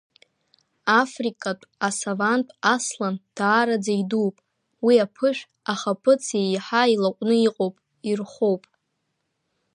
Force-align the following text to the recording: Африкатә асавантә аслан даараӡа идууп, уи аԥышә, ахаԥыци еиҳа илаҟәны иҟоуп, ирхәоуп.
Африкатә 0.99 1.65
асавантә 1.87 2.51
аслан 2.73 3.15
даараӡа 3.35 3.93
идууп, 4.01 4.35
уи 4.85 4.95
аԥышә, 5.05 5.43
ахаԥыци 5.71 6.37
еиҳа 6.43 6.81
илаҟәны 6.93 7.35
иҟоуп, 7.47 7.75
ирхәоуп. 8.09 8.63